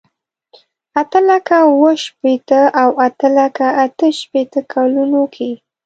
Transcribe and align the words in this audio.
اته 0.99 1.19
لکه 1.29 1.55
اوه 1.71 1.91
شپېته 2.03 2.59
او 2.81 2.89
اته 3.07 3.27
لکه 3.37 3.65
اته 3.83 4.07
شپېته 4.19 4.59
کلونو 4.73 5.21
کې. 5.35 5.51